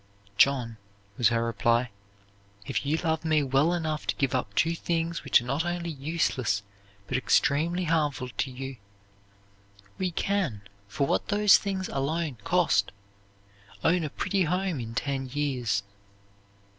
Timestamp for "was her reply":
1.15-1.91